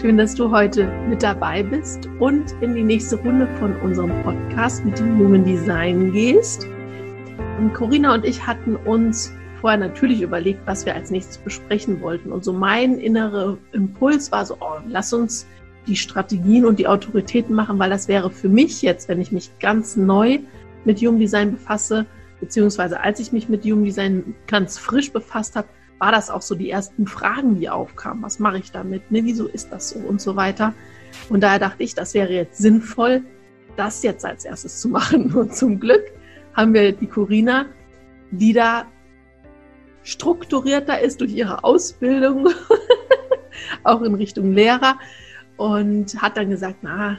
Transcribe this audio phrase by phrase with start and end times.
[0.00, 4.84] Schön, dass du heute mit dabei bist und in die nächste Runde von unserem Podcast
[4.84, 6.68] mit dem jungen Design gehst.
[7.58, 12.30] Und Corinna und ich hatten uns vorher natürlich überlegt, was wir als nächstes besprechen wollten.
[12.30, 15.48] Und so mein innerer Impuls war so, oh, lass uns
[15.88, 19.50] die Strategien und die Autoritäten machen, weil das wäre für mich jetzt, wenn ich mich
[19.58, 20.38] ganz neu
[20.84, 22.06] mit Human Design befasse,
[22.38, 25.66] beziehungsweise als ich mich mit Human Design ganz frisch befasst habe,
[25.98, 28.22] war das auch so die ersten Fragen, die aufkamen.
[28.22, 29.10] Was mache ich damit?
[29.10, 30.74] Ne, wieso ist das so und so weiter?
[31.28, 33.22] Und daher dachte ich, das wäre jetzt sinnvoll,
[33.76, 35.32] das jetzt als erstes zu machen.
[35.34, 36.04] Und zum Glück
[36.54, 37.66] haben wir die Corina,
[38.30, 38.86] die da
[40.02, 42.48] strukturierter ist durch ihre Ausbildung,
[43.84, 44.98] auch in Richtung Lehrer
[45.56, 47.18] und hat dann gesagt, na,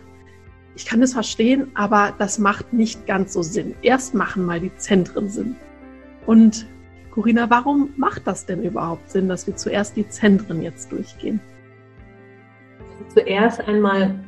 [0.76, 3.76] ich kann das verstehen, aber das macht nicht ganz so Sinn.
[3.82, 5.56] Erst machen mal die Zentren Sinn.
[6.26, 6.68] Und
[7.12, 11.40] Corinna, warum macht das denn überhaupt Sinn, dass wir zuerst die Zentren jetzt durchgehen?
[13.14, 14.20] Zuerst einmal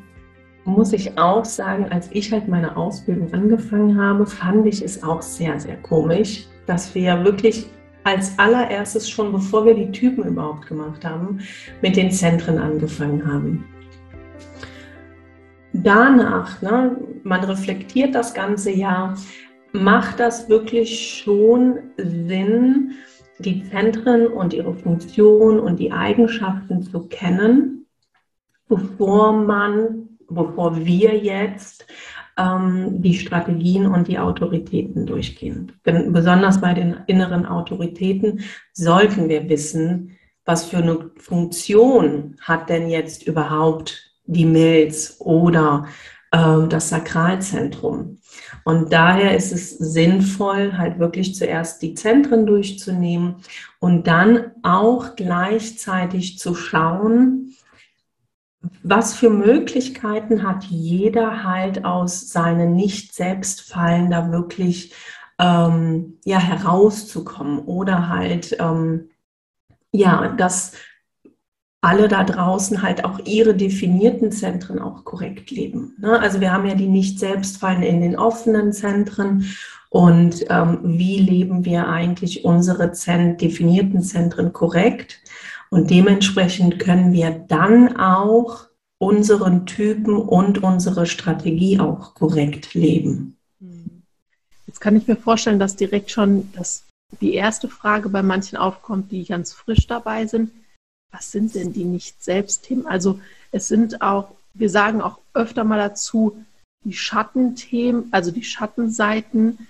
[0.66, 5.22] muss ich auch sagen, als ich halt meine Ausbildung angefangen habe, fand ich es auch
[5.22, 7.68] sehr, sehr komisch, dass wir wirklich
[8.03, 11.40] als allererstes schon, bevor wir die Typen überhaupt gemacht haben,
[11.81, 13.66] mit den Zentren angefangen haben.
[15.74, 19.16] Danach, ne, man reflektiert das ganze Jahr,
[19.73, 22.93] macht das wirklich schon Sinn,
[23.39, 27.87] die Zentren und ihre Funktion und die Eigenschaften zu kennen,
[28.67, 31.85] bevor man, bevor wir jetzt
[32.37, 35.71] ähm, die Strategien und die Autoritäten durchgehen.
[35.85, 38.41] Denn besonders bei den inneren Autoritäten
[38.73, 45.85] sollten wir wissen, was für eine Funktion hat denn jetzt überhaupt die Milz oder
[46.31, 48.17] äh, das Sakralzentrum.
[48.63, 53.38] Und daher ist es sinnvoll, halt wirklich zuerst die Zentren durchzunehmen
[53.79, 57.55] und dann auch gleichzeitig zu schauen,
[58.83, 64.94] was für Möglichkeiten hat jeder halt aus seinen Nicht-Selbstfallen da wirklich
[65.39, 69.09] ähm, ja, herauszukommen oder halt ähm,
[69.91, 70.73] ja, das
[71.81, 75.96] alle da draußen halt auch ihre definierten Zentren auch korrekt leben.
[76.00, 76.19] Ne?
[76.19, 79.45] Also wir haben ja die nicht selbstfallen in den offenen Zentren
[79.89, 85.19] und ähm, wie leben wir eigentlich unsere Zent definierten Zentren korrekt
[85.72, 88.68] und dementsprechend können wir dann auch
[89.00, 93.38] unseren Typen und unsere Strategie auch korrekt leben.
[94.68, 96.84] Jetzt kann ich mir vorstellen, dass direkt schon das,
[97.19, 100.51] die erste Frage bei manchen aufkommt, die ganz frisch dabei sind
[101.12, 102.86] was sind denn die Nicht-Selbst-Themen?
[102.88, 103.19] Also
[103.52, 106.44] es sind auch, wir sagen auch öfter mal dazu,
[106.86, 109.68] die Schattenthemen, also die Schattenseiten,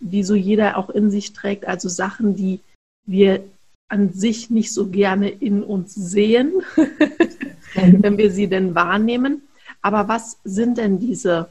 [0.00, 2.60] die so jeder auch in sich trägt, also Sachen, die
[3.06, 3.44] wir
[3.88, 6.52] an sich nicht so gerne in uns sehen,
[7.74, 9.42] wenn wir sie denn wahrnehmen.
[9.82, 11.50] Aber was sind denn diese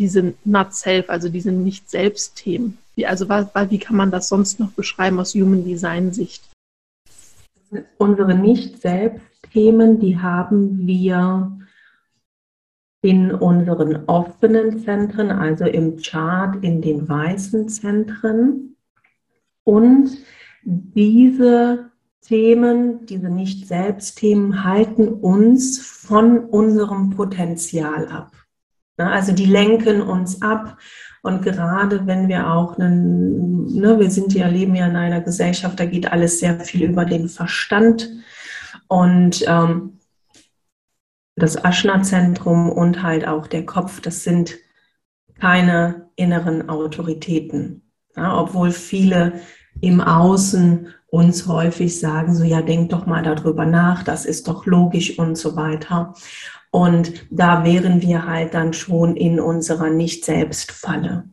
[0.00, 2.78] diese Not Self, also diese Nicht-Selbst-Themen?
[2.96, 6.42] Wie, also wie kann man das sonst noch beschreiben aus Human Design Sicht?
[7.98, 11.58] Unsere Nicht-Selbst-Themen, die haben wir
[13.02, 18.76] in unseren offenen Zentren, also im Chart in den weißen Zentren.
[19.64, 20.18] Und
[20.64, 21.90] diese
[22.20, 28.32] Themen, diese Nicht-Selbst-Themen halten uns von unserem Potenzial ab.
[28.96, 30.78] Also die lenken uns ab.
[31.22, 35.78] Und gerade wenn wir auch, einen, ne, wir sind ja, leben ja in einer Gesellschaft,
[35.78, 38.10] da geht alles sehr viel über den Verstand.
[38.88, 39.98] Und ähm,
[41.36, 44.56] das Aschna-Zentrum und halt auch der Kopf, das sind
[45.38, 47.82] keine inneren Autoritäten.
[48.16, 49.40] Ja, obwohl viele
[49.80, 54.66] im Außen uns häufig sagen, so ja, denk doch mal darüber nach, das ist doch
[54.66, 56.14] logisch und so weiter.
[56.72, 61.28] Und da wären wir halt dann schon in unserer Nicht-Selbst-Falle.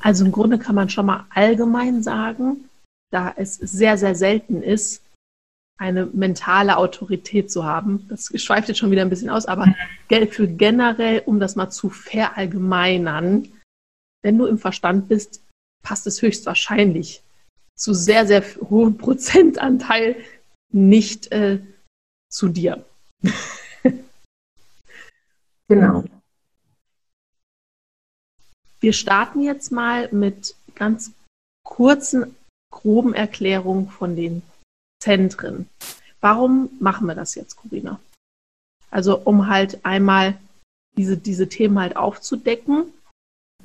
[0.00, 2.68] Also im Grunde kann man schon mal allgemein sagen,
[3.10, 5.02] da es sehr, sehr selten ist,
[5.78, 8.06] eine mentale Autorität zu haben.
[8.08, 9.74] Das schweift jetzt schon wieder ein bisschen aus, aber
[10.30, 13.48] für generell, um das mal zu verallgemeinern,
[14.22, 15.42] wenn du im Verstand bist,
[15.82, 17.22] passt es höchstwahrscheinlich
[17.76, 20.16] zu sehr, sehr hohem Prozentanteil
[20.72, 21.60] nicht äh,
[22.28, 22.84] zu dir.
[25.68, 26.04] genau.
[28.80, 31.12] Wir starten jetzt mal mit ganz
[31.64, 32.36] kurzen,
[32.70, 34.42] groben Erklärungen von den
[35.02, 35.68] Zentren.
[36.20, 38.00] Warum machen wir das jetzt, Corinna?
[38.90, 40.38] Also um halt einmal
[40.96, 42.92] diese, diese Themen halt aufzudecken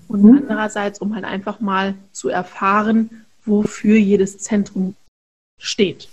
[0.08, 0.38] und mhm.
[0.38, 4.96] andererseits um halt einfach mal zu erfahren, wofür jedes Zentrum
[5.60, 6.10] steht.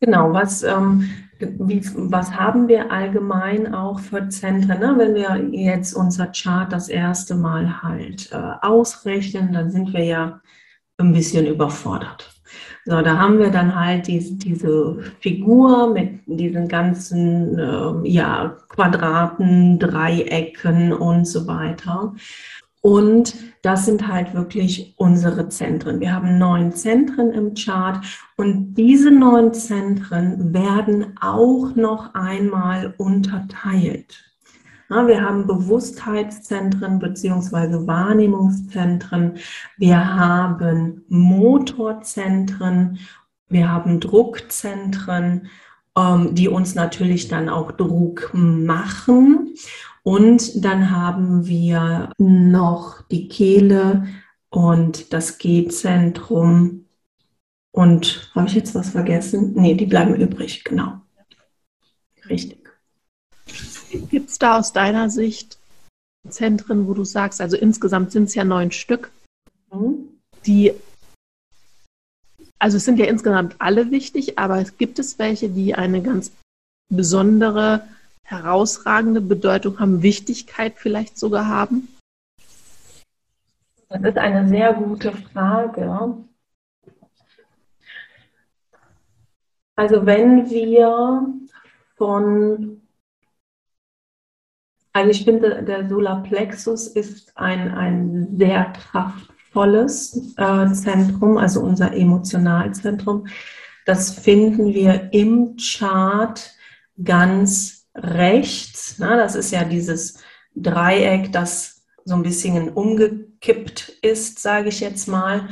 [0.00, 4.80] Genau, was, ähm, wie, was haben wir allgemein auch für Zentren?
[4.80, 4.94] Ne?
[4.96, 10.40] Wenn wir jetzt unser Chart das erste Mal halt äh, ausrechnen, dann sind wir ja
[10.98, 12.30] ein bisschen überfordert.
[12.86, 19.78] So, da haben wir dann halt diese, diese Figur mit diesen ganzen äh, ja, Quadraten,
[19.78, 22.14] Dreiecken und so weiter.
[22.84, 26.00] Und das sind halt wirklich unsere Zentren.
[26.00, 28.04] Wir haben neun Zentren im Chart
[28.36, 34.22] und diese neun Zentren werden auch noch einmal unterteilt.
[34.90, 39.38] Wir haben Bewusstheitszentren beziehungsweise Wahrnehmungszentren.
[39.78, 42.98] Wir haben Motorzentren.
[43.48, 45.48] Wir haben Druckzentren,
[45.96, 49.54] ähm, die uns natürlich dann auch Druck machen.
[50.04, 54.06] Und dann haben wir noch die Kehle
[54.50, 56.84] und das G-Zentrum.
[57.72, 59.54] Und habe ich jetzt was vergessen?
[59.54, 61.00] Nee, die bleiben übrig, genau.
[62.28, 62.58] Richtig.
[64.10, 65.58] Gibt es da aus deiner Sicht
[66.28, 69.10] Zentren, wo du sagst, also insgesamt sind es ja neun Stück,
[69.72, 70.08] mhm.
[70.46, 70.72] die,
[72.58, 76.32] also es sind ja insgesamt alle wichtig, aber es gibt es welche, die eine ganz
[76.88, 77.86] besondere,
[78.24, 81.88] herausragende Bedeutung haben, Wichtigkeit vielleicht sogar haben?
[83.88, 86.16] Das ist eine sehr gute Frage.
[89.76, 91.26] Also wenn wir
[91.96, 92.80] von
[94.96, 103.26] also ich finde, der Solarplexus ist ein, ein sehr kraftvolles äh, Zentrum, also unser Emotionalzentrum.
[103.86, 106.54] Das finden wir im Chart
[107.02, 108.96] ganz rechts.
[108.98, 110.18] Na, das ist ja dieses
[110.54, 115.48] Dreieck, das so ein bisschen umgekippt ist, sage ich jetzt mal.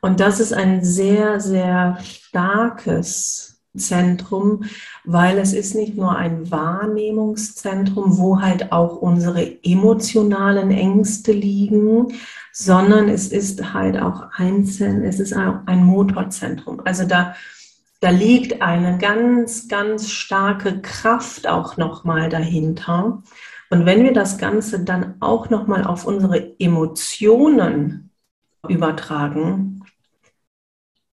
[0.00, 4.64] Und das ist ein sehr, sehr starkes Zentrum,
[5.04, 12.12] weil es ist nicht nur ein Wahrnehmungszentrum, wo halt auch unsere emotionalen Ängste liegen,
[12.52, 16.80] sondern es ist halt auch einzeln, es ist auch ein Motorzentrum.
[16.84, 17.34] Also da,
[18.00, 23.22] da liegt eine ganz, ganz starke Kraft auch nochmal dahinter.
[23.70, 28.10] Und wenn wir das Ganze dann auch nochmal auf unsere Emotionen
[28.68, 29.84] übertragen,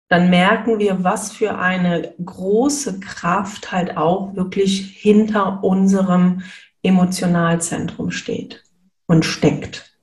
[0.08, 6.44] dann merken wir, was für eine große Kraft halt auch wirklich hinter unserem
[6.84, 8.64] Emotionalzentrum steht
[9.08, 9.98] und steckt.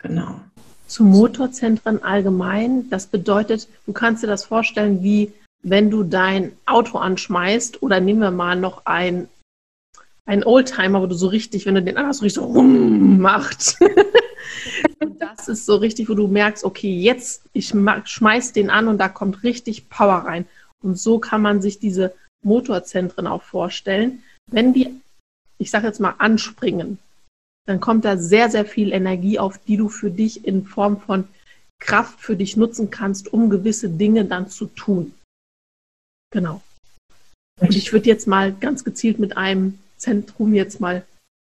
[0.00, 0.40] Genau.
[0.88, 5.32] Zu Motorzentren allgemein, das bedeutet, du kannst dir das vorstellen, wie
[5.62, 9.28] wenn du dein Auto anschmeißt oder nehmen wir mal noch ein,
[10.24, 13.76] ein Oldtimer, wo du so richtig, wenn du den anhast, so richtig so rum macht.
[15.00, 18.98] Und das ist so richtig, wo du merkst, okay, jetzt, ich schmeiß den an und
[18.98, 20.46] da kommt richtig Power rein.
[20.82, 24.22] Und so kann man sich diese Motorzentren auch vorstellen.
[24.50, 25.00] Wenn die
[25.58, 26.98] ich sage jetzt mal, anspringen,
[27.66, 31.24] dann kommt da sehr, sehr viel Energie auf, die du für dich in Form von
[31.78, 35.14] Kraft für dich nutzen kannst, um gewisse Dinge dann zu tun.
[36.36, 36.60] Genau.
[37.62, 41.02] Und ich würde jetzt mal ganz gezielt mit einem Zentrum jetzt mal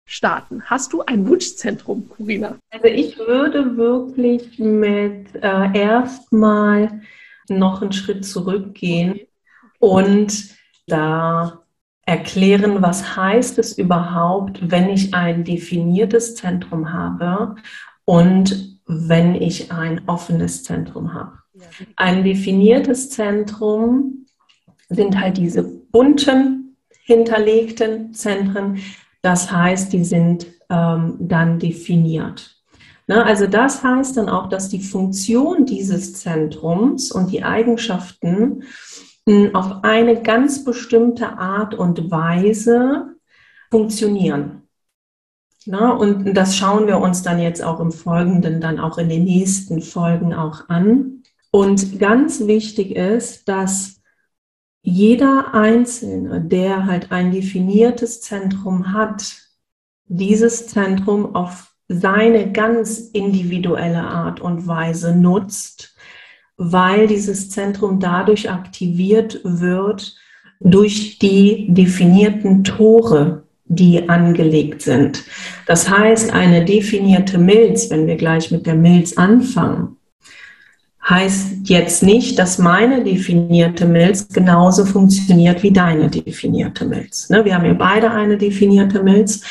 [0.08, 0.64] starten.
[0.66, 2.58] Hast du ein Wunschzentrum, Corina?
[2.72, 7.02] Also ich würde wirklich mit äh, erstmal
[7.50, 9.20] noch einen Schritt zurückgehen
[9.78, 10.56] und
[10.88, 11.62] da
[12.08, 17.58] erklären, was heißt es überhaupt, wenn ich ein definiertes Zentrum habe
[18.06, 21.38] und wenn ich ein offenes Zentrum habe.
[21.96, 24.26] Ein definiertes Zentrum
[24.90, 28.80] sind halt diese bunten hinterlegten Zentren.
[29.22, 32.60] Das heißt, die sind ähm, dann definiert.
[33.08, 38.64] Ne, also das heißt dann auch, dass die Funktion dieses Zentrums und die Eigenschaften
[39.54, 43.16] auf eine ganz bestimmte Art und Weise
[43.70, 44.64] funktionieren.
[45.66, 49.24] Na, und das schauen wir uns dann jetzt auch im Folgenden, dann auch in den
[49.24, 51.24] nächsten Folgen auch an.
[51.52, 53.99] Und ganz wichtig ist, dass
[54.82, 59.36] jeder Einzelne, der halt ein definiertes Zentrum hat,
[60.08, 65.96] dieses Zentrum auf seine ganz individuelle Art und Weise nutzt
[66.60, 70.16] weil dieses Zentrum dadurch aktiviert wird
[70.60, 75.24] durch die definierten Tore, die angelegt sind.
[75.66, 79.96] Das heißt, eine definierte Milz, wenn wir gleich mit der Milz anfangen,
[81.10, 87.30] heißt jetzt nicht, dass meine definierte Milz genauso funktioniert wie deine definierte Milz.
[87.30, 89.42] Ne, wir haben ja beide eine definierte Milz,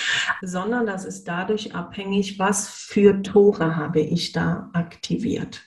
[0.40, 5.62] sondern das ist dadurch abhängig, was für Tore habe ich da aktiviert.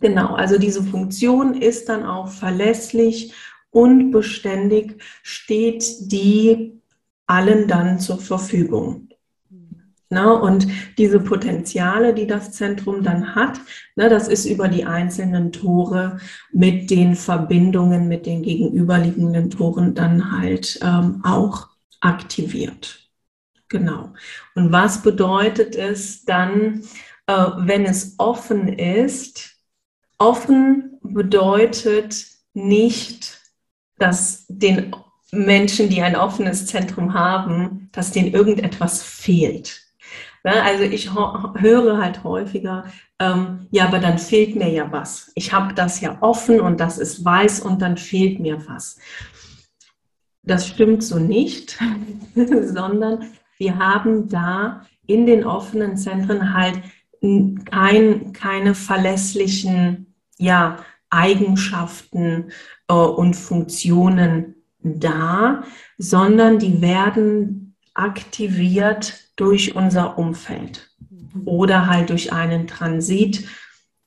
[0.00, 3.32] Genau, also diese Funktion ist dann auch verlässlich
[3.70, 6.80] und beständig, steht die
[7.26, 9.08] allen dann zur Verfügung.
[10.08, 13.60] Na, und diese Potenziale, die das Zentrum dann hat,
[13.96, 16.18] na, das ist über die einzelnen Tore
[16.52, 21.68] mit den Verbindungen mit den gegenüberliegenden Toren dann halt ähm, auch
[22.00, 23.10] aktiviert.
[23.68, 24.12] Genau.
[24.54, 26.82] Und was bedeutet es dann,
[27.26, 29.56] äh, wenn es offen ist?
[30.18, 33.40] Offen bedeutet nicht,
[33.98, 34.94] dass den
[35.32, 39.85] Menschen, die ein offenes Zentrum haben, dass denen irgendetwas fehlt.
[40.52, 42.84] Also ich höre halt häufiger,
[43.18, 45.32] ähm, ja, aber dann fehlt mir ja was.
[45.34, 48.98] Ich habe das ja offen und das ist weiß und dann fehlt mir was.
[50.42, 51.78] Das stimmt so nicht,
[52.34, 53.26] sondern
[53.58, 56.80] wir haben da in den offenen Zentren halt
[57.64, 60.78] kein, keine verlässlichen ja,
[61.10, 62.50] Eigenschaften
[62.88, 65.64] äh, und Funktionen da,
[65.98, 70.90] sondern die werden aktiviert durch unser Umfeld
[71.44, 73.46] oder halt durch einen Transit.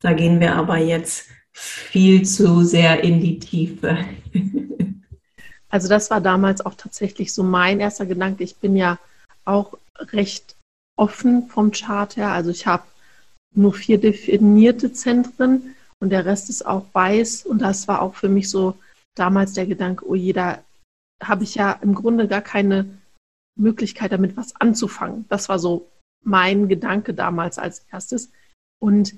[0.02, 3.98] Da gehen wir aber jetzt viel zu sehr in die Tiefe.
[5.72, 8.44] Also das war damals auch tatsächlich so mein erster Gedanke.
[8.44, 8.98] Ich bin ja
[9.46, 10.56] auch recht
[10.96, 12.32] offen vom Chart her.
[12.32, 12.84] Also ich habe
[13.54, 17.46] nur vier definierte Zentren und der Rest ist auch weiß.
[17.46, 18.80] Und das war auch für mich so
[19.14, 20.58] damals der Gedanke, oh je, da
[21.22, 22.99] habe ich ja im Grunde gar keine
[23.60, 25.26] Möglichkeit, damit was anzufangen.
[25.30, 25.90] Das war so
[26.24, 28.32] mein Gedanke damals als erstes.
[28.80, 29.16] Und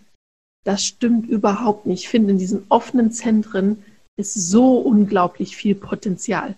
[0.63, 2.03] das stimmt überhaupt nicht.
[2.03, 3.83] Ich finde, in diesen offenen Zentren
[4.17, 6.55] ist so unglaublich viel Potenzial.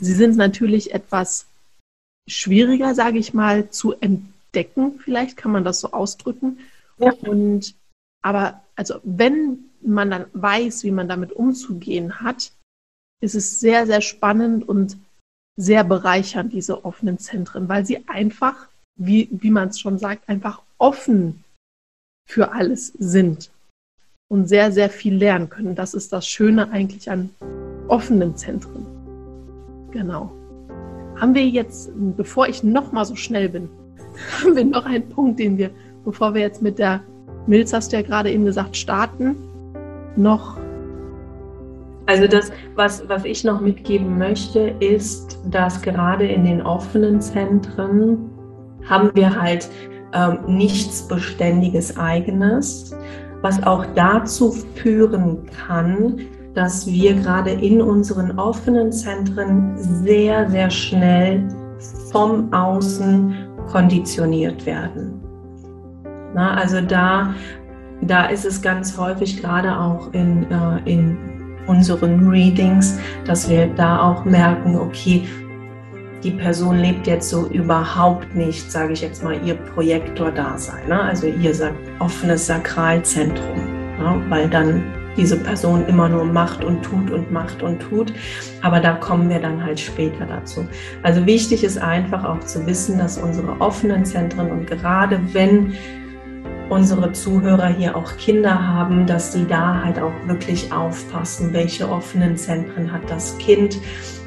[0.00, 1.46] Sie sind natürlich etwas
[2.28, 4.98] schwieriger, sage ich mal, zu entdecken.
[4.98, 6.58] Vielleicht kann man das so ausdrücken.
[6.98, 7.12] Ja.
[7.12, 7.74] Und
[8.22, 12.52] aber also wenn man dann weiß, wie man damit umzugehen hat,
[13.20, 14.96] ist es sehr, sehr spannend und
[15.58, 20.62] sehr bereichernd, diese offenen Zentren, weil sie einfach, wie, wie man es schon sagt, einfach
[20.78, 21.42] offen
[22.24, 23.50] für alles sind
[24.30, 25.74] und sehr, sehr viel lernen können.
[25.74, 27.30] Das ist das Schöne eigentlich an
[27.88, 28.86] offenen Zentren.
[29.90, 30.32] Genau.
[31.16, 33.68] Haben wir jetzt, bevor ich noch mal so schnell bin,
[34.40, 35.70] haben wir noch einen Punkt, den wir,
[36.04, 37.02] bevor wir jetzt mit der
[37.48, 39.34] Milz hast du ja gerade eben gesagt, starten
[40.14, 40.56] noch.
[42.08, 48.30] Also das, was, was ich noch mitgeben möchte, ist, dass gerade in den offenen Zentren
[48.88, 49.68] haben wir halt
[50.14, 52.96] ähm, nichts Beständiges eigenes,
[53.42, 56.18] was auch dazu führen kann,
[56.54, 61.46] dass wir gerade in unseren offenen Zentren sehr, sehr schnell
[62.10, 63.34] vom Außen
[63.70, 65.20] konditioniert werden.
[66.34, 67.34] Na, also da,
[68.00, 71.37] da ist es ganz häufig, gerade auch in, äh, in
[71.68, 75.28] unseren Readings, dass wir da auch merken, okay,
[76.22, 81.00] die Person lebt jetzt so überhaupt nicht, sage ich jetzt mal, ihr Projektor-Dasein, ne?
[81.00, 81.54] also ihr
[82.00, 83.56] offenes Sakralzentrum,
[83.98, 84.20] ne?
[84.28, 84.82] weil dann
[85.16, 88.12] diese Person immer nur macht und tut und macht und tut.
[88.62, 90.66] Aber da kommen wir dann halt später dazu.
[91.02, 95.74] Also wichtig ist einfach auch zu wissen, dass unsere offenen Zentren und gerade wenn
[96.68, 102.36] unsere Zuhörer hier auch Kinder haben, dass sie da halt auch wirklich aufpassen, welche offenen
[102.36, 103.78] Zentren hat das Kind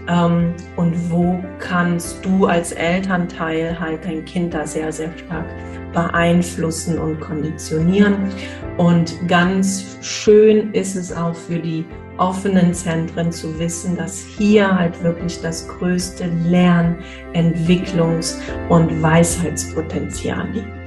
[0.07, 5.45] ähm, und wo kannst du als Elternteil halt dein Kind da sehr, sehr stark
[5.93, 8.15] beeinflussen und konditionieren.
[8.77, 11.85] Und ganz schön ist es auch für die
[12.17, 16.97] offenen Zentren zu wissen, dass hier halt wirklich das größte Lern-,
[17.33, 18.37] Entwicklungs-
[18.69, 20.80] und Weisheitspotenzial liegt.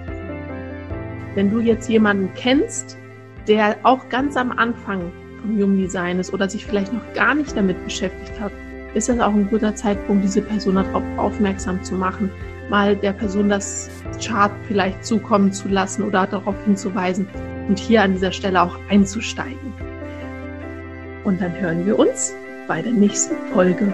[1.34, 2.96] Wenn du jetzt jemanden kennst,
[3.48, 5.10] der auch ganz am Anfang
[5.40, 8.52] vom Human Design ist oder sich vielleicht noch gar nicht damit beschäftigt hat,
[8.94, 12.30] ist das auch ein guter Zeitpunkt, diese Person darauf aufmerksam zu machen,
[12.70, 13.90] mal der Person das
[14.24, 17.26] Chart vielleicht zukommen zu lassen oder darauf hinzuweisen
[17.68, 19.74] und hier an dieser Stelle auch einzusteigen.
[21.24, 22.32] Und dann hören wir uns
[22.68, 23.92] bei der nächsten Folge